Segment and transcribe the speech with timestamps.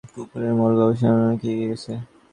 [0.13, 1.93] কুকুরের মল গবেষণায় অনেক এগিয়ে গেছে।